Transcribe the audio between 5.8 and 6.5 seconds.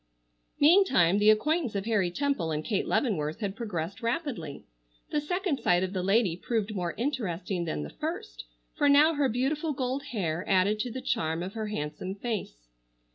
of the lady